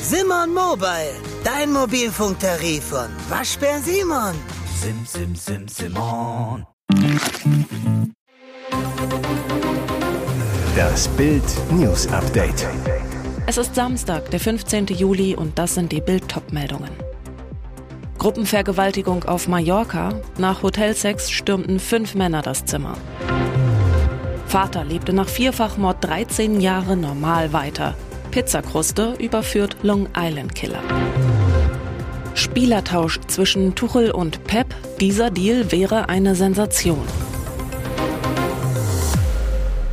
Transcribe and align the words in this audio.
Simon 0.00 0.54
Mobile, 0.54 1.14
dein 1.44 1.72
Mobilfunktarif 1.72 2.84
von 2.84 3.08
Waschbär 3.28 3.80
Simon. 3.80 4.34
Sim, 4.80 5.04
sim, 5.04 5.34
sim, 5.34 5.68
Simon. 5.68 6.66
Das 10.76 11.08
Bild 11.08 11.42
News 11.72 12.06
Update. 12.08 12.66
Es 13.46 13.58
ist 13.58 13.74
Samstag, 13.74 14.30
der 14.30 14.40
15. 14.40 14.86
Juli 14.86 15.34
und 15.34 15.58
das 15.58 15.74
sind 15.74 15.92
die 15.92 16.00
Bild 16.00 16.24
meldungen 16.52 16.90
Gruppenvergewaltigung 18.18 19.24
auf 19.24 19.46
Mallorca. 19.48 20.20
Nach 20.38 20.62
Hotelsex 20.62 21.30
stürmten 21.30 21.78
fünf 21.78 22.14
Männer 22.14 22.42
das 22.42 22.64
Zimmer. 22.64 22.96
Vater 24.46 24.84
lebte 24.84 25.12
nach 25.12 25.28
Vierfachmord 25.28 26.02
13 26.02 26.60
Jahre 26.60 26.96
normal 26.96 27.52
weiter. 27.52 27.94
Pizzakruste 28.36 29.14
überführt 29.18 29.78
Long 29.80 30.10
Island 30.14 30.54
Killer. 30.54 30.82
Spielertausch 32.34 33.18
zwischen 33.28 33.74
Tuchel 33.74 34.10
und 34.10 34.44
Pep. 34.44 34.74
Dieser 35.00 35.30
Deal 35.30 35.72
wäre 35.72 36.10
eine 36.10 36.34
Sensation. 36.34 37.06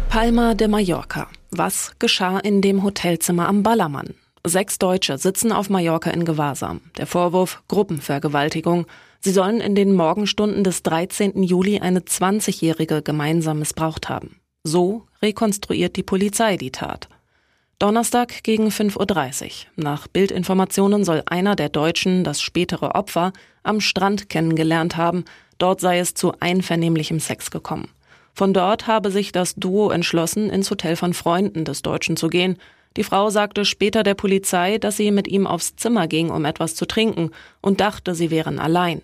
Palma 0.10 0.56
de 0.56 0.68
Mallorca. 0.68 1.30
Was 1.52 1.94
geschah 2.00 2.38
in 2.38 2.62
dem 2.62 2.84
Hotelzimmer 2.84 3.48
am 3.48 3.64
Ballermann? 3.64 4.14
Sechs 4.46 4.78
Deutsche 4.78 5.18
sitzen 5.18 5.54
auf 5.54 5.70
Mallorca 5.70 6.10
in 6.10 6.26
Gewahrsam. 6.26 6.82
Der 6.98 7.08
Vorwurf 7.08 7.64
Gruppenvergewaltigung. 7.70 8.88
Sie 9.22 9.32
sollen 9.32 9.62
in 9.62 9.74
den 9.74 9.94
Morgenstunden 9.94 10.66
des 10.66 10.84
13. 10.84 11.44
Juli 11.44 11.80
eine 11.80 12.02
20-Jährige 12.02 13.04
gemeinsam 13.04 13.60
missbraucht 13.60 14.10
haben. 14.10 14.42
So 14.66 15.06
rekonstruiert 15.22 15.96
die 15.96 16.04
Polizei 16.04 16.58
die 16.58 16.72
Tat. 16.72 17.08
Donnerstag 17.80 18.44
gegen 18.44 18.70
5.30 18.70 19.44
Uhr. 19.46 19.50
Nach 19.76 20.08
Bildinformationen 20.08 21.04
soll 21.04 21.24
einer 21.26 21.56
der 21.56 21.70
Deutschen 21.70 22.24
das 22.24 22.42
spätere 22.42 22.96
Opfer 22.96 23.34
am 23.64 23.82
Strand 23.82 24.30
kennengelernt 24.30 24.96
haben. 24.96 25.26
Dort 25.58 25.82
sei 25.82 26.00
es 26.00 26.14
zu 26.14 26.34
einvernehmlichem 26.40 27.20
Sex 27.20 27.52
gekommen. 27.52 27.90
Von 28.34 28.54
dort 28.54 28.88
habe 28.88 29.12
sich 29.12 29.32
das 29.32 29.56
Duo 29.56 29.92
entschlossen, 29.92 30.50
ins 30.50 30.72
Hotel 30.72 30.96
von 30.96 31.14
Freunden 31.14 31.66
des 31.66 31.82
Deutschen 31.82 32.18
zu 32.18 32.30
gehen. 32.30 32.58
Die 32.98 33.04
Frau 33.04 33.30
sagte 33.30 33.66
später 33.66 34.04
der 34.04 34.16
Polizei, 34.16 34.78
dass 34.78 34.98
sie 34.98 35.12
mit 35.12 35.28
ihm 35.28 35.48
aufs 35.48 35.76
Zimmer 35.76 36.08
ging, 36.08 36.30
um 36.30 36.46
etwas 36.46 36.76
zu 36.76 36.86
trinken 36.86 37.32
und 37.62 37.82
dachte, 37.82 38.16
sie 38.16 38.32
wären 38.32 38.60
allein. 38.60 39.02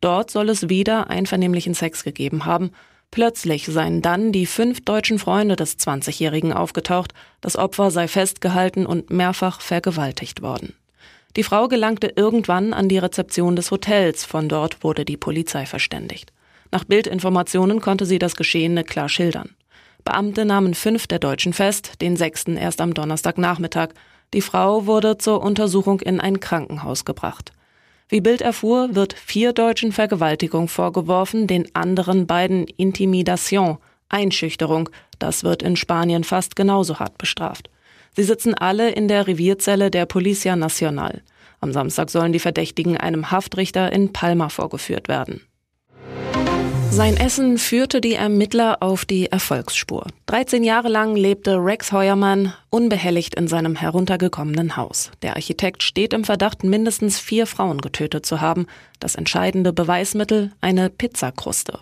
Dort 0.00 0.30
soll 0.30 0.48
es 0.48 0.68
wieder 0.68 1.10
einvernehmlichen 1.10 1.74
Sex 1.74 2.04
gegeben 2.04 2.44
haben. 2.44 2.70
Plötzlich 3.10 3.66
seien 3.66 4.02
dann 4.02 4.32
die 4.32 4.46
fünf 4.46 4.84
deutschen 4.84 5.18
Freunde 5.18 5.56
des 5.56 5.78
20-Jährigen 5.78 6.52
aufgetaucht. 6.52 7.14
Das 7.40 7.56
Opfer 7.56 7.90
sei 7.90 8.06
festgehalten 8.06 8.86
und 8.86 9.10
mehrfach 9.10 9.60
vergewaltigt 9.60 10.42
worden. 10.42 10.74
Die 11.36 11.42
Frau 11.42 11.68
gelangte 11.68 12.12
irgendwann 12.14 12.72
an 12.72 12.88
die 12.88 12.98
Rezeption 12.98 13.56
des 13.56 13.70
Hotels. 13.70 14.24
Von 14.24 14.48
dort 14.48 14.82
wurde 14.84 15.04
die 15.04 15.16
Polizei 15.16 15.66
verständigt. 15.66 16.32
Nach 16.70 16.84
Bildinformationen 16.84 17.80
konnte 17.80 18.06
sie 18.06 18.18
das 18.18 18.36
Geschehene 18.36 18.84
klar 18.84 19.08
schildern. 19.08 19.54
Beamte 20.04 20.44
nahmen 20.44 20.74
fünf 20.74 21.06
der 21.06 21.18
Deutschen 21.18 21.52
fest, 21.52 22.00
den 22.00 22.16
sechsten 22.16 22.56
erst 22.56 22.80
am 22.80 22.94
Donnerstagnachmittag. 22.94 23.90
Die 24.34 24.42
Frau 24.42 24.86
wurde 24.86 25.18
zur 25.18 25.42
Untersuchung 25.42 26.00
in 26.00 26.20
ein 26.20 26.40
Krankenhaus 26.40 27.04
gebracht. 27.04 27.52
Wie 28.08 28.22
Bild 28.22 28.40
erfuhr, 28.40 28.94
wird 28.94 29.12
vier 29.12 29.52
Deutschen 29.52 29.92
Vergewaltigung 29.92 30.68
vorgeworfen, 30.68 31.46
den 31.46 31.74
anderen 31.74 32.26
beiden 32.26 32.66
Intimidation, 32.66 33.76
Einschüchterung. 34.08 34.88
Das 35.18 35.44
wird 35.44 35.62
in 35.62 35.76
Spanien 35.76 36.24
fast 36.24 36.56
genauso 36.56 36.98
hart 36.98 37.18
bestraft. 37.18 37.68
Sie 38.16 38.22
sitzen 38.22 38.54
alle 38.54 38.90
in 38.90 39.08
der 39.08 39.26
Revierzelle 39.26 39.90
der 39.90 40.06
Policia 40.06 40.56
Nacional. 40.56 41.22
Am 41.60 41.72
Samstag 41.72 42.08
sollen 42.08 42.32
die 42.32 42.38
Verdächtigen 42.38 42.96
einem 42.96 43.30
Haftrichter 43.30 43.92
in 43.92 44.12
Palma 44.12 44.48
vorgeführt 44.48 45.08
werden. 45.08 45.42
Sein 46.90 47.16
Essen 47.16 47.58
führte 47.58 48.00
die 48.00 48.14
Ermittler 48.14 48.78
auf 48.80 49.04
die 49.04 49.26
Erfolgsspur. 49.26 50.06
13 50.26 50.64
Jahre 50.64 50.88
lang 50.88 51.14
lebte 51.14 51.56
Rex 51.56 51.92
Heuermann 51.92 52.54
unbehelligt 52.70 53.34
in 53.36 53.46
seinem 53.46 53.76
heruntergekommenen 53.76 54.76
Haus. 54.76 55.12
Der 55.22 55.36
Architekt 55.36 55.82
steht 55.82 56.12
im 56.12 56.24
Verdacht, 56.24 56.64
mindestens 56.64 57.20
vier 57.20 57.46
Frauen 57.46 57.80
getötet 57.80 58.26
zu 58.26 58.40
haben. 58.40 58.66
Das 58.98 59.14
entscheidende 59.14 59.72
Beweismittel 59.72 60.50
eine 60.60 60.90
Pizzakruste. 60.90 61.78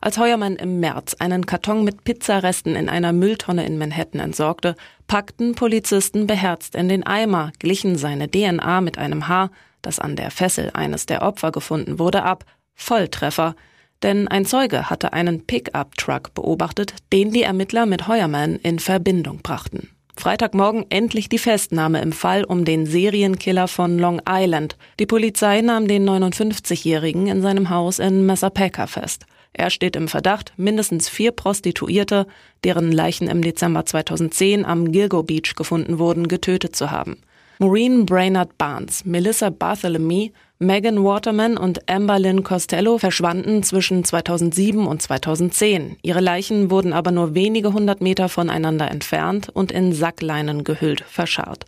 Als 0.00 0.18
Heuermann 0.18 0.56
im 0.56 0.80
März 0.80 1.14
einen 1.18 1.46
Karton 1.46 1.82
mit 1.84 2.04
Pizzaresten 2.04 2.76
in 2.76 2.88
einer 2.88 3.12
Mülltonne 3.12 3.66
in 3.66 3.76
Manhattan 3.76 4.20
entsorgte, 4.20 4.76
packten 5.08 5.54
Polizisten 5.54 6.26
beherzt 6.26 6.74
in 6.74 6.88
den 6.88 7.04
Eimer, 7.06 7.52
glichen 7.58 7.96
seine 7.96 8.30
DNA 8.30 8.80
mit 8.82 8.98
einem 8.98 9.26
Haar, 9.26 9.50
das 9.82 9.98
an 9.98 10.16
der 10.16 10.30
Fessel 10.30 10.70
eines 10.74 11.06
der 11.06 11.22
Opfer 11.22 11.50
gefunden 11.50 11.98
wurde, 11.98 12.22
ab. 12.22 12.44
Volltreffer 12.74 13.56
denn 14.02 14.28
ein 14.28 14.46
Zeuge 14.46 14.90
hatte 14.90 15.12
einen 15.12 15.46
Pickup-Truck 15.46 16.34
beobachtet, 16.34 16.94
den 17.12 17.32
die 17.32 17.42
Ermittler 17.42 17.86
mit 17.86 18.08
Heuermann 18.08 18.56
in 18.56 18.78
Verbindung 18.78 19.40
brachten. 19.42 19.90
Freitagmorgen 20.16 20.84
endlich 20.90 21.28
die 21.28 21.38
Festnahme 21.38 22.02
im 22.02 22.12
Fall 22.12 22.44
um 22.44 22.64
den 22.64 22.84
Serienkiller 22.84 23.68
von 23.68 23.98
Long 23.98 24.20
Island. 24.28 24.76
Die 24.98 25.06
Polizei 25.06 25.62
nahm 25.62 25.88
den 25.88 26.06
59-Jährigen 26.06 27.26
in 27.26 27.40
seinem 27.40 27.70
Haus 27.70 27.98
in 27.98 28.26
Massapequa 28.26 28.86
fest. 28.86 29.24
Er 29.52 29.70
steht 29.70 29.96
im 29.96 30.08
Verdacht, 30.08 30.52
mindestens 30.56 31.08
vier 31.08 31.32
Prostituierte, 31.32 32.26
deren 32.64 32.92
Leichen 32.92 33.28
im 33.28 33.42
Dezember 33.42 33.84
2010 33.86 34.64
am 34.64 34.92
Gilgo 34.92 35.22
Beach 35.22 35.54
gefunden 35.56 35.98
wurden, 35.98 36.28
getötet 36.28 36.76
zu 36.76 36.90
haben. 36.90 37.16
Maureen 37.58 38.06
Brainerd 38.06 38.56
Barnes, 38.58 39.04
Melissa 39.04 39.50
Bartholomew, 39.50 40.28
Megan 40.62 41.02
Waterman 41.02 41.56
und 41.56 41.88
Amber 41.88 42.18
Lynn 42.18 42.42
Costello 42.42 42.98
verschwanden 42.98 43.62
zwischen 43.62 44.04
2007 44.04 44.86
und 44.86 45.00
2010. 45.00 45.96
Ihre 46.02 46.20
Leichen 46.20 46.70
wurden 46.70 46.92
aber 46.92 47.12
nur 47.12 47.34
wenige 47.34 47.72
hundert 47.72 48.02
Meter 48.02 48.28
voneinander 48.28 48.90
entfernt 48.90 49.48
und 49.48 49.72
in 49.72 49.94
Sackleinen 49.94 50.62
gehüllt 50.62 51.00
verscharrt. 51.00 51.64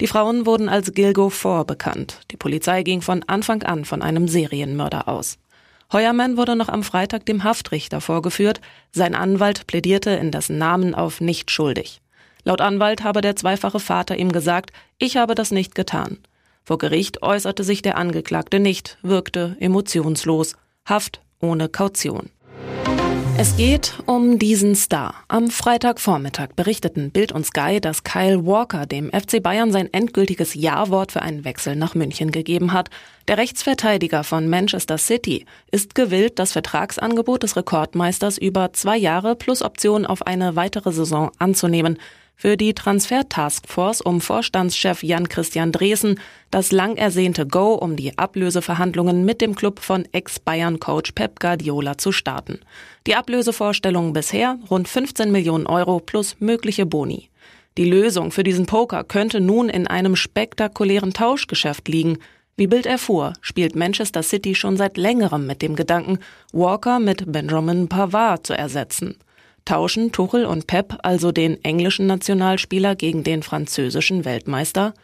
Die 0.00 0.06
Frauen 0.06 0.46
wurden 0.46 0.68
als 0.68 0.92
Gilgo 0.92 1.28
4 1.28 1.64
bekannt. 1.64 2.20
Die 2.30 2.36
Polizei 2.36 2.84
ging 2.84 3.02
von 3.02 3.24
Anfang 3.24 3.64
an 3.64 3.84
von 3.84 4.00
einem 4.00 4.28
Serienmörder 4.28 5.08
aus. 5.08 5.38
Heuermann 5.92 6.36
wurde 6.36 6.54
noch 6.54 6.68
am 6.68 6.84
Freitag 6.84 7.26
dem 7.26 7.42
Haftrichter 7.42 8.00
vorgeführt. 8.00 8.60
Sein 8.92 9.16
Anwalt 9.16 9.66
plädierte 9.66 10.10
in 10.10 10.30
dessen 10.30 10.56
Namen 10.56 10.94
auf 10.94 11.20
nicht 11.20 11.50
schuldig. 11.50 12.00
Laut 12.44 12.60
Anwalt 12.60 13.02
habe 13.02 13.22
der 13.22 13.34
zweifache 13.34 13.80
Vater 13.80 14.16
ihm 14.16 14.30
gesagt, 14.30 14.70
ich 14.98 15.16
habe 15.16 15.34
das 15.34 15.50
nicht 15.50 15.74
getan. 15.74 16.18
Vor 16.66 16.78
Gericht 16.78 17.22
äußerte 17.22 17.62
sich 17.62 17.80
der 17.80 17.96
Angeklagte 17.96 18.58
nicht, 18.58 18.98
wirkte 19.00 19.56
emotionslos. 19.60 20.56
Haft 20.84 21.20
ohne 21.40 21.68
Kaution. 21.68 22.30
Es 23.38 23.56
geht 23.56 23.94
um 24.06 24.40
diesen 24.40 24.74
Star. 24.74 25.14
Am 25.28 25.48
Freitagvormittag 25.48 26.56
berichteten 26.56 27.12
Bild 27.12 27.30
und 27.30 27.46
Sky, 27.46 27.80
dass 27.80 28.02
Kyle 28.02 28.44
Walker 28.46 28.84
dem 28.84 29.12
FC 29.12 29.40
Bayern 29.40 29.70
sein 29.70 29.92
endgültiges 29.92 30.54
Ja-Wort 30.54 31.12
für 31.12 31.22
einen 31.22 31.44
Wechsel 31.44 31.76
nach 31.76 31.94
München 31.94 32.32
gegeben 32.32 32.72
hat. 32.72 32.88
Der 33.28 33.38
Rechtsverteidiger 33.38 34.24
von 34.24 34.48
Manchester 34.48 34.98
City 34.98 35.46
ist 35.70 35.94
gewillt, 35.94 36.40
das 36.40 36.50
Vertragsangebot 36.50 37.44
des 37.44 37.56
Rekordmeisters 37.56 38.38
über 38.38 38.72
zwei 38.72 38.96
Jahre 38.96 39.36
plus 39.36 39.62
Option 39.62 40.04
auf 40.04 40.26
eine 40.26 40.56
weitere 40.56 40.90
Saison 40.90 41.30
anzunehmen 41.38 41.98
für 42.36 42.58
die 42.58 42.74
Transfer-Taskforce 42.74 44.02
um 44.02 44.20
Vorstandschef 44.20 45.02
Jan-Christian 45.02 45.72
Dresen 45.72 46.20
das 46.50 46.70
lang 46.70 46.96
ersehnte 46.96 47.46
Go, 47.46 47.74
um 47.74 47.96
die 47.96 48.16
Ablöseverhandlungen 48.16 49.24
mit 49.24 49.40
dem 49.40 49.54
Club 49.54 49.80
von 49.80 50.06
Ex-Bayern-Coach 50.12 51.12
Pep 51.12 51.40
Guardiola 51.40 51.96
zu 51.96 52.12
starten. 52.12 52.60
Die 53.06 53.16
Ablösevorstellungen 53.16 54.12
bisher 54.12 54.58
rund 54.70 54.86
15 54.86 55.32
Millionen 55.32 55.66
Euro 55.66 55.98
plus 55.98 56.36
mögliche 56.38 56.84
Boni. 56.84 57.30
Die 57.78 57.88
Lösung 57.88 58.30
für 58.30 58.42
diesen 58.42 58.66
Poker 58.66 59.02
könnte 59.02 59.40
nun 59.40 59.68
in 59.70 59.86
einem 59.86 60.14
spektakulären 60.14 61.14
Tauschgeschäft 61.14 61.88
liegen. 61.88 62.18
Wie 62.58 62.66
Bild 62.66 62.86
erfuhr, 62.86 63.32
spielt 63.40 63.76
Manchester 63.76 64.22
City 64.22 64.54
schon 64.54 64.76
seit 64.76 64.96
längerem 64.96 65.46
mit 65.46 65.62
dem 65.62 65.74
Gedanken, 65.74 66.18
Walker 66.52 66.98
mit 67.00 67.30
Benjamin 67.30 67.88
Pavard 67.88 68.46
zu 68.46 68.54
ersetzen 68.54 69.16
tauschen 69.66 70.12
Tuchel 70.12 70.46
und 70.46 70.66
Pep 70.66 70.96
also 71.02 71.30
den 71.30 71.62
englischen 71.62 72.06
Nationalspieler 72.06 72.96
gegen 72.96 73.22
den 73.22 73.42
französischen 73.42 74.24
Weltmeister? 74.24 74.94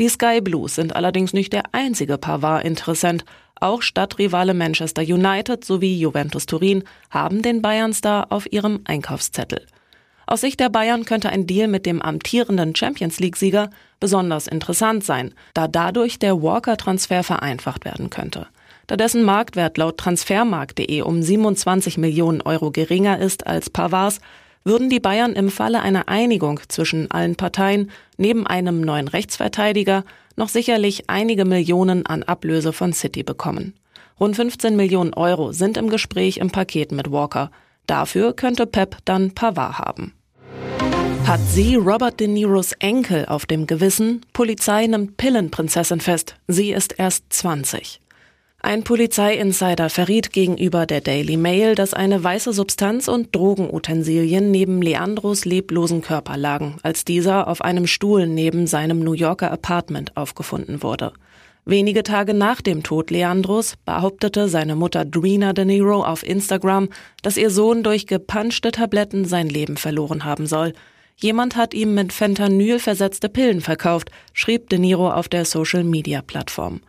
Die 0.00 0.08
Sky 0.08 0.40
Blues 0.40 0.76
sind 0.76 0.96
allerdings 0.96 1.34
nicht 1.34 1.52
der 1.52 1.64
einzige 1.72 2.16
Pavard-Interessent. 2.16 3.26
Auch 3.60 3.82
Stadtrivale 3.82 4.54
Manchester 4.54 5.02
United 5.02 5.64
sowie 5.64 5.98
Juventus 5.98 6.46
Turin 6.46 6.84
haben 7.10 7.42
den 7.42 7.60
Bayern-Star 7.60 8.32
auf 8.32 8.50
ihrem 8.50 8.80
Einkaufszettel. 8.84 9.66
Aus 10.26 10.40
Sicht 10.40 10.60
der 10.60 10.70
Bayern 10.70 11.04
könnte 11.04 11.28
ein 11.28 11.46
Deal 11.46 11.68
mit 11.68 11.84
dem 11.84 12.00
amtierenden 12.00 12.74
Champions 12.74 13.20
League-Sieger 13.20 13.70
besonders 14.00 14.46
interessant 14.46 15.04
sein, 15.04 15.34
da 15.52 15.68
dadurch 15.68 16.18
der 16.18 16.42
Walker-Transfer 16.42 17.22
vereinfacht 17.22 17.84
werden 17.84 18.08
könnte. 18.08 18.46
Da 18.86 18.96
dessen 18.96 19.22
Marktwert 19.22 19.78
laut 19.78 19.98
transfermarkt.de 19.98 21.02
um 21.02 21.22
27 21.22 21.98
Millionen 21.98 22.42
Euro 22.42 22.70
geringer 22.70 23.18
ist 23.18 23.46
als 23.46 23.70
Pavards, 23.70 24.20
würden 24.64 24.90
die 24.90 25.00
Bayern 25.00 25.32
im 25.32 25.50
Falle 25.50 25.82
einer 25.82 26.08
Einigung 26.08 26.60
zwischen 26.68 27.10
allen 27.10 27.36
Parteien 27.36 27.90
neben 28.16 28.46
einem 28.46 28.80
neuen 28.80 29.08
Rechtsverteidiger 29.08 30.04
noch 30.36 30.48
sicherlich 30.48 31.08
einige 31.08 31.44
Millionen 31.44 32.06
an 32.06 32.22
Ablöse 32.22 32.72
von 32.72 32.92
City 32.92 33.22
bekommen. 33.22 33.74
Rund 34.20 34.36
15 34.36 34.76
Millionen 34.76 35.14
Euro 35.14 35.52
sind 35.52 35.76
im 35.76 35.88
Gespräch 35.88 36.38
im 36.38 36.50
Paket 36.50 36.92
mit 36.92 37.10
Walker. 37.10 37.50
Dafür 37.86 38.34
könnte 38.34 38.66
Pep 38.66 38.98
dann 39.04 39.32
Pavard 39.32 39.78
haben. 39.78 40.14
Hat 41.26 41.40
sie 41.40 41.76
Robert 41.76 42.20
De 42.20 42.28
Niros 42.28 42.72
Enkel 42.78 43.26
auf 43.26 43.46
dem 43.46 43.66
Gewissen? 43.66 44.22
Polizei 44.32 44.86
nimmt 44.86 45.16
Pillenprinzessin 45.16 46.00
fest. 46.00 46.36
Sie 46.46 46.72
ist 46.72 46.98
erst 46.98 47.32
20. 47.32 48.00
Ein 48.64 48.84
Polizeiinsider 48.84 49.90
verriet 49.90 50.32
gegenüber 50.32 50.86
der 50.86 51.00
Daily 51.00 51.36
Mail, 51.36 51.74
dass 51.74 51.94
eine 51.94 52.22
weiße 52.22 52.52
Substanz 52.52 53.08
und 53.08 53.34
Drogenutensilien 53.34 54.52
neben 54.52 54.80
Leandros 54.80 55.44
leblosen 55.44 56.00
Körper 56.00 56.36
lagen, 56.36 56.76
als 56.84 57.04
dieser 57.04 57.48
auf 57.48 57.60
einem 57.60 57.88
Stuhl 57.88 58.28
neben 58.28 58.68
seinem 58.68 59.00
New 59.00 59.14
Yorker 59.14 59.50
Apartment 59.50 60.16
aufgefunden 60.16 60.84
wurde. 60.84 61.12
Wenige 61.64 62.04
Tage 62.04 62.34
nach 62.34 62.60
dem 62.60 62.84
Tod 62.84 63.10
Leandros 63.10 63.74
behauptete 63.84 64.46
seine 64.48 64.76
Mutter 64.76 65.04
Drina 65.04 65.52
De 65.52 65.64
Niro 65.64 66.04
auf 66.04 66.24
Instagram, 66.24 66.88
dass 67.22 67.36
ihr 67.36 67.50
Sohn 67.50 67.82
durch 67.82 68.06
gepanschte 68.06 68.70
Tabletten 68.70 69.24
sein 69.24 69.48
Leben 69.48 69.76
verloren 69.76 70.24
haben 70.24 70.46
soll. 70.46 70.72
Jemand 71.16 71.56
hat 71.56 71.74
ihm 71.74 71.94
mit 71.94 72.12
Fentanyl 72.12 72.78
versetzte 72.78 73.28
Pillen 73.28 73.60
verkauft, 73.60 74.12
schrieb 74.32 74.68
De 74.70 74.78
Niro 74.78 75.10
auf 75.10 75.28
der 75.28 75.44
Social-Media-Plattform. 75.44 76.80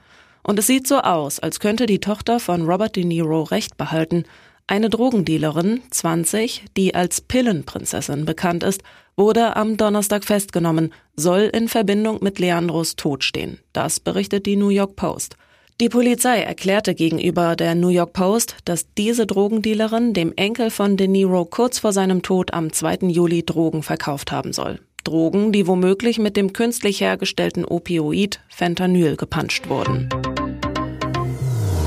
Und 0.44 0.60
es 0.60 0.68
sieht 0.68 0.88
so 0.88 1.00
aus, 1.00 1.40
als 1.40 1.60
könnte 1.60 1.86
die 1.86 2.00
Tochter 2.00 2.40
von 2.40 2.64
Robert 2.64 2.96
De 2.96 3.06
Niro 3.06 3.44
Recht 3.44 3.78
behalten. 3.78 4.26
Eine 4.68 4.90
Drogendealerin, 4.90 5.82
20, 5.90 6.66
die 6.78 6.96
als 6.96 7.22
Pillenprinzessin 7.22 8.26
bekannt 8.26 8.64
ist, 8.64 8.84
wurde 9.16 9.56
am 9.56 9.78
Donnerstag 9.78 10.26
festgenommen, 10.26 10.94
soll 11.16 11.50
in 11.54 11.68
Verbindung 11.68 12.20
mit 12.22 12.40
Leandros 12.40 12.96
Tod 12.96 13.24
stehen. 13.24 13.60
Das 13.72 14.00
berichtet 14.00 14.46
die 14.46 14.56
New 14.56 14.70
York 14.70 14.96
Post. 14.96 15.38
Die 15.82 15.90
Polizei 15.90 16.40
erklärte 16.40 16.94
gegenüber 16.94 17.56
der 17.56 17.76
New 17.76 17.90
York 17.90 18.14
Post, 18.14 18.58
dass 18.66 18.94
diese 18.94 19.26
Drogendealerin 19.26 20.14
dem 20.14 20.32
Enkel 20.36 20.70
von 20.70 20.98
De 20.98 21.08
Niro 21.08 21.46
kurz 21.46 21.80
vor 21.80 21.94
seinem 21.94 22.22
Tod 22.22 22.54
am 22.54 22.72
2. 22.72 23.08
Juli 23.08 23.44
Drogen 23.44 23.82
verkauft 23.82 24.32
haben 24.32 24.54
soll. 24.54 24.80
Drogen, 25.04 25.52
die 25.52 25.68
womöglich 25.68 26.20
mit 26.20 26.38
dem 26.38 26.54
künstlich 26.54 27.02
hergestellten 27.02 27.66
Opioid 27.66 28.40
Fentanyl 28.48 29.16
gepanscht 29.16 29.70
wurden. 29.70 30.10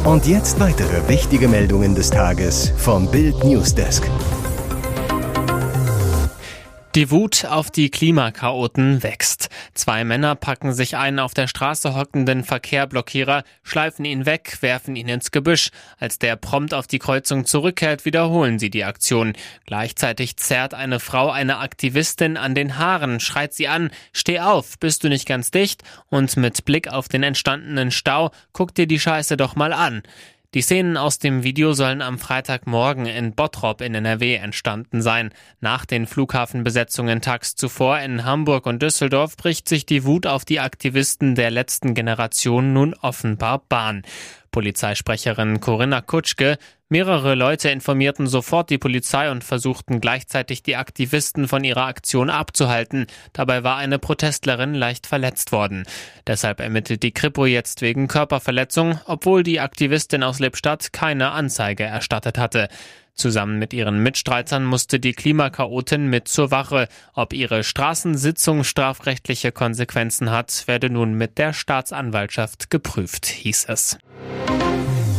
Und 0.04 0.26
jetzt 0.26 0.60
weitere 0.60 1.08
wichtige 1.08 1.48
Meldungen 1.48 1.94
des 1.94 2.10
Tages 2.10 2.72
vom 2.76 3.10
Bild 3.10 3.42
Newsdesk. 3.42 4.08
Die 6.96 7.10
Wut 7.10 7.44
auf 7.44 7.70
die 7.70 7.90
Klimakaoten 7.90 9.02
wächst. 9.02 9.50
Zwei 9.74 10.02
Männer 10.02 10.34
packen 10.34 10.72
sich 10.72 10.96
einen 10.96 11.18
auf 11.18 11.34
der 11.34 11.46
Straße 11.46 11.94
hockenden 11.94 12.42
Verkehrblockierer, 12.42 13.44
schleifen 13.62 14.06
ihn 14.06 14.24
weg, 14.24 14.56
werfen 14.62 14.96
ihn 14.96 15.06
ins 15.06 15.30
Gebüsch. 15.30 15.68
Als 15.98 16.18
der 16.18 16.36
prompt 16.36 16.72
auf 16.72 16.86
die 16.86 16.98
Kreuzung 16.98 17.44
zurückkehrt, 17.44 18.06
wiederholen 18.06 18.58
sie 18.58 18.70
die 18.70 18.84
Aktion. 18.84 19.34
Gleichzeitig 19.66 20.38
zerrt 20.38 20.72
eine 20.72 20.98
Frau 20.98 21.28
eine 21.28 21.58
Aktivistin 21.58 22.38
an 22.38 22.54
den 22.54 22.78
Haaren, 22.78 23.20
schreit 23.20 23.52
sie 23.52 23.68
an, 23.68 23.90
steh 24.14 24.40
auf, 24.40 24.78
bist 24.78 25.04
du 25.04 25.10
nicht 25.10 25.28
ganz 25.28 25.50
dicht? 25.50 25.82
Und 26.08 26.38
mit 26.38 26.64
Blick 26.64 26.88
auf 26.88 27.08
den 27.08 27.22
entstandenen 27.22 27.90
Stau, 27.90 28.30
guck 28.54 28.74
dir 28.74 28.86
die 28.86 29.00
Scheiße 29.00 29.36
doch 29.36 29.54
mal 29.54 29.74
an. 29.74 30.02
Die 30.56 30.62
Szenen 30.62 30.96
aus 30.96 31.18
dem 31.18 31.42
Video 31.42 31.74
sollen 31.74 32.00
am 32.00 32.18
Freitagmorgen 32.18 33.04
in 33.04 33.34
Bottrop 33.34 33.82
in 33.82 33.94
NRW 33.94 34.36
entstanden 34.36 35.02
sein. 35.02 35.34
Nach 35.60 35.84
den 35.84 36.06
Flughafenbesetzungen 36.06 37.20
tags 37.20 37.56
zuvor 37.56 37.98
in 37.98 38.24
Hamburg 38.24 38.64
und 38.64 38.80
Düsseldorf 38.80 39.36
bricht 39.36 39.68
sich 39.68 39.84
die 39.84 40.04
Wut 40.06 40.26
auf 40.26 40.46
die 40.46 40.60
Aktivisten 40.60 41.34
der 41.34 41.50
letzten 41.50 41.92
Generation 41.92 42.72
nun 42.72 42.94
offenbar 42.94 43.64
Bahn. 43.68 44.00
Polizeisprecherin 44.56 45.60
Corinna 45.60 46.00
Kutschke. 46.00 46.56
Mehrere 46.88 47.34
Leute 47.34 47.68
informierten 47.68 48.26
sofort 48.26 48.70
die 48.70 48.78
Polizei 48.78 49.30
und 49.30 49.44
versuchten 49.44 50.00
gleichzeitig 50.00 50.62
die 50.62 50.76
Aktivisten 50.76 51.46
von 51.46 51.62
ihrer 51.62 51.84
Aktion 51.84 52.30
abzuhalten. 52.30 53.06
Dabei 53.34 53.64
war 53.64 53.76
eine 53.76 53.98
Protestlerin 53.98 54.72
leicht 54.72 55.06
verletzt 55.06 55.52
worden. 55.52 55.84
Deshalb 56.26 56.60
ermittelt 56.60 57.02
die 57.02 57.12
Kripo 57.12 57.44
jetzt 57.44 57.82
wegen 57.82 58.08
Körperverletzung, 58.08 58.98
obwohl 59.04 59.42
die 59.42 59.60
Aktivistin 59.60 60.22
aus 60.22 60.38
Lippstadt 60.38 60.90
keine 60.90 61.32
Anzeige 61.32 61.84
erstattet 61.84 62.38
hatte. 62.38 62.70
Zusammen 63.16 63.58
mit 63.58 63.72
ihren 63.72 64.02
Mitstreitern 64.02 64.64
musste 64.64 65.00
die 65.00 65.14
Klimakaotin 65.14 66.06
mit 66.08 66.28
zur 66.28 66.50
Wache. 66.50 66.86
Ob 67.14 67.32
ihre 67.32 67.64
Straßensitzung 67.64 68.62
strafrechtliche 68.62 69.52
Konsequenzen 69.52 70.30
hat, 70.30 70.64
werde 70.66 70.90
nun 70.90 71.14
mit 71.14 71.38
der 71.38 71.54
Staatsanwaltschaft 71.54 72.70
geprüft, 72.70 73.24
hieß 73.24 73.66
es. 73.68 73.98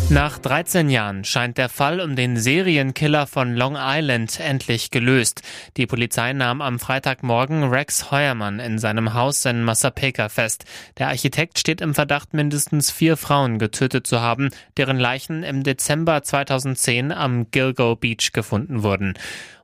Nach 0.09 0.37
13 0.37 0.89
Jahren 0.89 1.25
scheint 1.25 1.57
der 1.57 1.67
Fall 1.67 1.99
um 1.99 2.15
den 2.15 2.37
Serienkiller 2.37 3.27
von 3.27 3.53
Long 3.53 3.75
Island 3.77 4.39
endlich 4.39 4.89
gelöst. 4.89 5.41
Die 5.75 5.85
Polizei 5.85 6.31
nahm 6.31 6.61
am 6.61 6.79
Freitagmorgen 6.79 7.65
Rex 7.65 8.09
Heuermann 8.09 8.61
in 8.61 8.79
seinem 8.79 9.13
Haus 9.13 9.43
in 9.43 9.65
Massapequa 9.65 10.29
fest. 10.29 10.63
Der 10.97 11.09
Architekt 11.09 11.59
steht 11.59 11.81
im 11.81 11.93
Verdacht, 11.93 12.33
mindestens 12.33 12.89
vier 12.89 13.17
Frauen 13.17 13.59
getötet 13.59 14.07
zu 14.07 14.21
haben, 14.21 14.49
deren 14.77 14.97
Leichen 14.97 15.43
im 15.43 15.63
Dezember 15.63 16.23
2010 16.23 17.11
am 17.11 17.51
Gilgo 17.51 17.97
Beach 17.97 18.31
gefunden 18.31 18.83
wurden. 18.83 19.13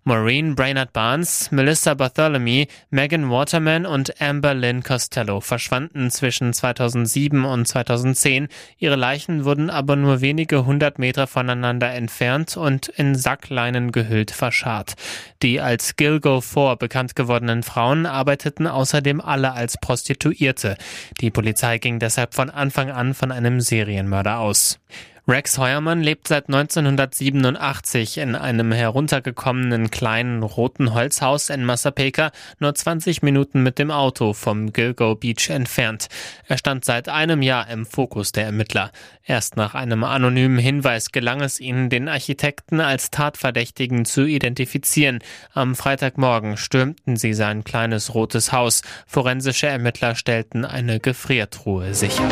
Maureen 0.05 0.53
Brainerd 0.53 0.91
Barnes, 0.91 1.49
Melissa 1.49 1.93
Bartholomew, 1.93 2.65
Megan 2.89 3.29
Waterman 3.29 3.85
und 3.85 4.19
Amber 4.21 4.53
Lynn 4.53 4.83
Costello 4.83 5.39
verschwanden 5.39 6.11
zwischen 6.11 6.51
2007 6.51 7.45
und 7.45 7.65
2010. 7.65 8.49
Ihre 8.77 8.97
Leichen 8.97 9.45
wurden 9.45 9.69
aber 9.69 9.95
nur 9.95 10.19
wenige 10.19 10.65
hundert 10.65 10.99
Meter 10.99 11.25
voneinander 11.25 11.93
entfernt 11.93 12.57
und 12.57 12.89
in 12.89 13.15
Sackleinen 13.15 13.93
gehüllt 13.93 14.31
verscharrt. 14.31 14.95
Die 15.41 15.61
als 15.61 15.95
Gilgo 15.95 16.41
4 16.41 16.75
bekannt 16.75 17.15
gewordenen 17.15 17.63
Frauen 17.63 18.05
arbeiteten 18.05 18.67
außerdem 18.67 19.21
alle 19.21 19.53
als 19.53 19.77
Prostituierte. 19.77 20.75
Die 21.21 21.31
Polizei 21.31 21.77
ging 21.77 21.99
deshalb 21.99 22.33
von 22.33 22.49
Anfang 22.49 22.91
an 22.91 23.13
von 23.13 23.31
einem 23.31 23.61
Serienmörder 23.61 24.39
aus. 24.39 24.79
Rex 25.25 25.57
Heuermann 25.57 26.01
lebt 26.01 26.27
seit 26.27 26.49
1987 26.49 28.17
in 28.17 28.35
einem 28.35 28.73
heruntergekommenen 28.73 29.89
kleinen 29.89 30.43
roten 30.43 30.93
Holzhaus 30.93 31.49
in 31.49 31.63
Massapequa, 31.63 32.31
nur 32.59 32.75
20 32.75 33.21
Minuten 33.21 33.63
mit 33.63 33.79
dem 33.79 33.89
Auto 33.89 34.33
vom 34.33 34.73
Gilgo 34.73 35.15
Beach 35.15 35.49
entfernt. 35.49 36.09
Er 36.49 36.57
stand 36.57 36.83
seit 36.83 37.07
einem 37.07 37.41
Jahr 37.41 37.69
im 37.69 37.85
Fokus 37.85 38.33
der 38.33 38.47
Ermittler. 38.47 38.91
Erst 39.23 39.55
nach 39.55 39.75
einem 39.75 40.03
anonymen 40.03 40.57
Hinweis 40.57 41.13
gelang 41.13 41.39
es 41.39 41.61
ihnen, 41.61 41.89
den 41.89 42.09
Architekten 42.09 42.81
als 42.81 43.09
Tatverdächtigen 43.09 44.03
zu 44.03 44.25
identifizieren. 44.25 45.19
Am 45.53 45.75
Freitagmorgen 45.75 46.57
stürmten 46.57 47.15
sie 47.15 47.33
sein 47.33 47.63
kleines 47.63 48.13
rotes 48.13 48.51
Haus. 48.51 48.81
Forensische 49.07 49.67
Ermittler 49.67 50.15
stellten 50.15 50.65
eine 50.65 50.99
Gefriertruhe 50.99 51.93
sicher. 51.93 52.29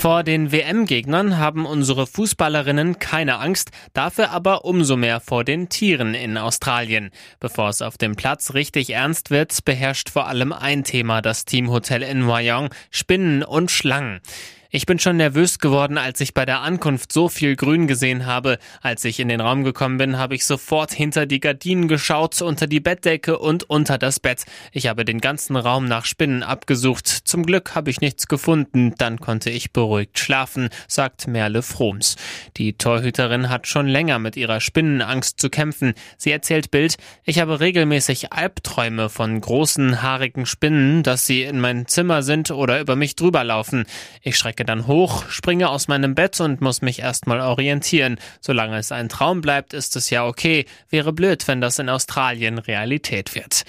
Vor 0.00 0.22
den 0.22 0.50
WM-Gegnern 0.50 1.36
haben 1.36 1.66
unsere 1.66 2.06
Fußballerinnen 2.06 2.98
keine 3.00 3.38
Angst, 3.38 3.70
dafür 3.92 4.30
aber 4.30 4.64
umso 4.64 4.96
mehr 4.96 5.20
vor 5.20 5.44
den 5.44 5.68
Tieren 5.68 6.14
in 6.14 6.38
Australien. 6.38 7.10
Bevor 7.38 7.68
es 7.68 7.82
auf 7.82 7.98
dem 7.98 8.16
Platz 8.16 8.54
richtig 8.54 8.88
ernst 8.88 9.28
wird, 9.28 9.62
beherrscht 9.66 10.08
vor 10.08 10.26
allem 10.26 10.54
ein 10.54 10.84
Thema 10.84 11.20
das 11.20 11.44
Teamhotel 11.44 12.02
in 12.02 12.26
Wyong, 12.26 12.70
Spinnen 12.90 13.42
und 13.42 13.70
Schlangen. 13.70 14.22
Ich 14.72 14.86
bin 14.86 15.00
schon 15.00 15.16
nervös 15.16 15.58
geworden, 15.58 15.98
als 15.98 16.20
ich 16.20 16.32
bei 16.32 16.46
der 16.46 16.60
Ankunft 16.60 17.10
so 17.10 17.28
viel 17.28 17.56
Grün 17.56 17.88
gesehen 17.88 18.24
habe. 18.24 18.60
Als 18.82 19.04
ich 19.04 19.18
in 19.18 19.26
den 19.26 19.40
Raum 19.40 19.64
gekommen 19.64 19.98
bin, 19.98 20.16
habe 20.16 20.36
ich 20.36 20.46
sofort 20.46 20.92
hinter 20.92 21.26
die 21.26 21.40
Gardinen 21.40 21.88
geschaut, 21.88 22.40
unter 22.40 22.68
die 22.68 22.78
Bettdecke 22.78 23.40
und 23.40 23.68
unter 23.68 23.98
das 23.98 24.20
Bett. 24.20 24.44
Ich 24.70 24.86
habe 24.86 25.04
den 25.04 25.20
ganzen 25.20 25.56
Raum 25.56 25.86
nach 25.86 26.04
Spinnen 26.04 26.44
abgesucht. 26.44 27.08
Zum 27.08 27.44
Glück 27.44 27.74
habe 27.74 27.90
ich 27.90 28.00
nichts 28.00 28.28
gefunden. 28.28 28.94
Dann 28.96 29.18
konnte 29.18 29.50
ich 29.50 29.72
beruhigt 29.72 30.20
schlafen, 30.20 30.68
sagt 30.86 31.26
Merle 31.26 31.62
Froms. 31.62 32.14
Die 32.56 32.74
Torhüterin 32.74 33.48
hat 33.48 33.66
schon 33.66 33.88
länger 33.88 34.20
mit 34.20 34.36
ihrer 34.36 34.60
Spinnenangst 34.60 35.40
zu 35.40 35.50
kämpfen. 35.50 35.94
Sie 36.16 36.30
erzählt 36.30 36.70
Bild, 36.70 36.96
ich 37.24 37.40
habe 37.40 37.58
regelmäßig 37.58 38.32
Albträume 38.32 39.08
von 39.08 39.40
großen, 39.40 40.00
haarigen 40.00 40.46
Spinnen, 40.46 41.02
dass 41.02 41.26
sie 41.26 41.42
in 41.42 41.58
mein 41.58 41.88
Zimmer 41.88 42.22
sind 42.22 42.52
oder 42.52 42.78
über 42.78 42.94
mich 42.94 43.16
drüber 43.16 43.42
laufen. 43.42 43.84
Ich 44.22 44.36
schrecke 44.36 44.59
Strecke 44.60 44.76
dann 44.76 44.86
hoch, 44.86 45.24
springe 45.30 45.70
aus 45.70 45.88
meinem 45.88 46.14
Bett 46.14 46.38
und 46.38 46.60
muss 46.60 46.82
mich 46.82 46.98
erstmal 46.98 47.40
orientieren. 47.40 48.18
Solange 48.42 48.76
es 48.76 48.92
ein 48.92 49.08
Traum 49.08 49.40
bleibt, 49.40 49.72
ist 49.72 49.96
es 49.96 50.10
ja 50.10 50.26
okay. 50.26 50.66
Wäre 50.90 51.14
blöd, 51.14 51.48
wenn 51.48 51.62
das 51.62 51.78
in 51.78 51.88
Australien 51.88 52.58
Realität 52.58 53.34
wird. 53.34 53.64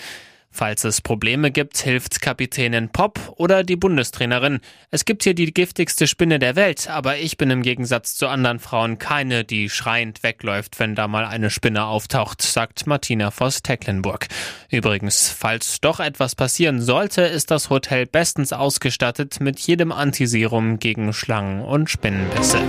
Falls 0.54 0.84
es 0.84 1.00
Probleme 1.00 1.50
gibt, 1.50 1.78
hilft 1.78 2.22
Kapitänin 2.22 2.90
Pop 2.90 3.34
oder 3.38 3.64
die 3.64 3.78
Bundestrainerin. 3.78 4.60
Es 4.92 5.06
gibt 5.06 5.24
hier 5.24 5.34
die 5.34 5.54
giftigste 5.54 6.08
Spinne 6.08 6.40
der 6.40 6.58
Welt, 6.58 6.90
aber 6.90 7.18
ich 7.18 7.38
bin 7.38 7.50
im 7.50 7.62
Gegensatz 7.62 8.16
zu 8.16 8.28
anderen 8.28 8.60
Frauen 8.60 9.00
keine, 9.00 9.46
die 9.46 9.70
schreiend 9.70 10.24
wegläuft, 10.24 10.78
wenn 10.80 10.94
da 10.94 11.08
mal 11.08 11.26
eine 11.26 11.50
Spinne 11.50 11.86
auftaucht, 11.86 12.42
sagt 12.42 12.86
Martina 12.86 13.32
Voss-Tecklenburg. 13.32 14.28
Übrigens, 14.70 15.30
falls 15.30 15.80
doch 15.80 16.02
etwas 16.02 16.36
passieren 16.36 16.82
sollte, 16.82 17.22
ist 17.22 17.50
das 17.50 17.70
Hotel 17.70 18.06
bestens 18.06 18.52
ausgestattet 18.52 19.40
mit 19.40 19.58
jedem 19.60 19.94
Antiserum 19.94 20.80
gegen 20.80 21.14
Schlangen 21.14 21.62
und 21.62 21.90
Spinnenbisse. 21.90 22.60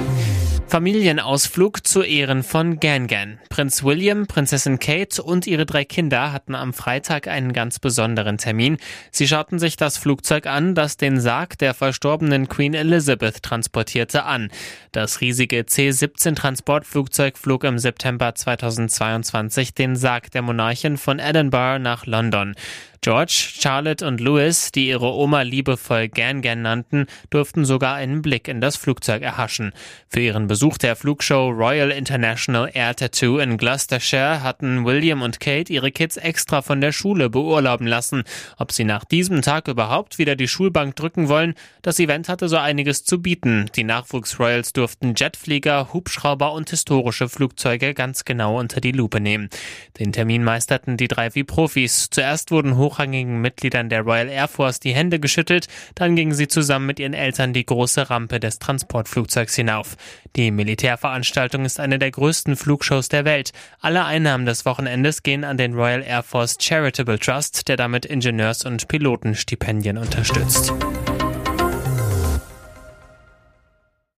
Familienausflug 0.72 1.86
zu 1.86 2.02
Ehren 2.02 2.42
von 2.42 2.80
Gangan. 2.80 3.38
Prinz 3.50 3.84
William, 3.84 4.26
Prinzessin 4.26 4.78
Kate 4.78 5.22
und 5.22 5.46
ihre 5.46 5.66
drei 5.66 5.84
Kinder 5.84 6.32
hatten 6.32 6.54
am 6.54 6.72
Freitag 6.72 7.28
einen 7.28 7.52
ganz 7.52 7.78
besonderen 7.78 8.38
Termin. 8.38 8.78
Sie 9.10 9.28
schauten 9.28 9.58
sich 9.58 9.76
das 9.76 9.98
Flugzeug 9.98 10.46
an, 10.46 10.74
das 10.74 10.96
den 10.96 11.20
Sarg 11.20 11.58
der 11.58 11.74
verstorbenen 11.74 12.48
Queen 12.48 12.72
Elizabeth 12.72 13.42
transportierte, 13.42 14.24
an. 14.24 14.50
Das 14.92 15.20
riesige 15.20 15.66
C-17 15.66 16.36
Transportflugzeug 16.36 17.36
flog 17.36 17.64
im 17.64 17.78
September 17.78 18.34
2022 18.34 19.74
den 19.74 19.94
Sarg 19.94 20.30
der 20.30 20.40
Monarchin 20.40 20.96
von 20.96 21.18
Edinburgh 21.18 21.80
nach 21.80 22.06
London. 22.06 22.54
George, 23.04 23.48
Charlotte 23.58 24.06
und 24.06 24.20
Louis, 24.20 24.70
die 24.70 24.86
ihre 24.86 25.12
Oma 25.12 25.42
liebevoll 25.42 26.06
Gan 26.08 26.40
Gan 26.40 26.62
nannten, 26.62 27.06
durften 27.30 27.64
sogar 27.64 27.96
einen 27.96 28.22
Blick 28.22 28.46
in 28.46 28.60
das 28.60 28.76
Flugzeug 28.76 29.22
erhaschen. 29.22 29.72
Für 30.06 30.20
ihren 30.20 30.46
Besuch 30.46 30.78
der 30.78 30.94
Flugshow 30.94 31.50
Royal 31.50 31.90
International 31.90 32.70
Air 32.72 32.94
Tattoo 32.94 33.38
in 33.38 33.56
Gloucestershire 33.56 34.44
hatten 34.44 34.84
William 34.84 35.22
und 35.22 35.40
Kate 35.40 35.72
ihre 35.72 35.90
Kids 35.90 36.16
extra 36.16 36.62
von 36.62 36.80
der 36.80 36.92
Schule 36.92 37.28
beurlauben 37.28 37.88
lassen. 37.88 38.22
Ob 38.56 38.70
sie 38.70 38.84
nach 38.84 39.04
diesem 39.04 39.42
Tag 39.42 39.66
überhaupt 39.66 40.18
wieder 40.18 40.36
die 40.36 40.46
Schulbank 40.46 40.94
drücken 40.94 41.28
wollen, 41.28 41.54
das 41.82 41.98
Event 41.98 42.28
hatte 42.28 42.48
so 42.48 42.56
einiges 42.56 43.02
zu 43.02 43.20
bieten. 43.20 43.68
Die 43.74 43.82
Nachwuchs-Royals 43.82 44.74
durften 44.74 45.14
Jetflieger, 45.16 45.92
Hubschrauber 45.92 46.52
und 46.52 46.70
historische 46.70 47.28
Flugzeuge 47.28 47.94
ganz 47.94 48.24
genau 48.24 48.60
unter 48.60 48.80
die 48.80 48.92
Lupe 48.92 49.18
nehmen. 49.18 49.50
Den 49.98 50.12
Termin 50.12 50.44
meisterten 50.44 50.96
die 50.96 51.08
drei 51.08 51.34
wie 51.34 51.42
Profis. 51.42 52.08
Zuerst 52.08 52.52
wurden 52.52 52.76
hoch 52.76 52.91
hochrangigen 52.92 53.40
Mitgliedern 53.40 53.88
der 53.88 54.02
Royal 54.02 54.28
Air 54.28 54.48
Force 54.48 54.80
die 54.80 54.94
Hände 54.94 55.18
geschüttelt, 55.18 55.66
dann 55.94 56.16
gingen 56.16 56.34
sie 56.34 56.48
zusammen 56.48 56.86
mit 56.86 57.00
ihren 57.00 57.14
Eltern 57.14 57.52
die 57.52 57.64
große 57.64 58.10
Rampe 58.10 58.38
des 58.40 58.58
Transportflugzeugs 58.58 59.54
hinauf. 59.54 59.96
Die 60.36 60.50
Militärveranstaltung 60.50 61.64
ist 61.64 61.80
eine 61.80 61.98
der 61.98 62.10
größten 62.10 62.56
Flugshows 62.56 63.08
der 63.08 63.24
Welt. 63.24 63.52
Alle 63.80 64.04
Einnahmen 64.04 64.46
des 64.46 64.64
Wochenendes 64.66 65.22
gehen 65.22 65.44
an 65.44 65.56
den 65.56 65.74
Royal 65.74 66.02
Air 66.02 66.22
Force 66.22 66.56
Charitable 66.60 67.18
Trust, 67.18 67.68
der 67.68 67.76
damit 67.76 68.04
Ingenieurs- 68.04 68.64
und 68.64 68.88
Pilotenstipendien 68.88 69.98
unterstützt. 69.98 70.72